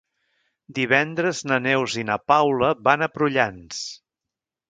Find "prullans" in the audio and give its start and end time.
3.17-3.83